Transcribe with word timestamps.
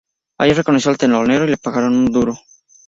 Allí 0.39 0.53
hizo 0.53 0.89
de 0.89 0.97
telonero 0.97 1.45
y 1.45 1.49
le 1.49 1.57
pagaron 1.57 1.95
un 1.95 2.11
duro. 2.11 2.33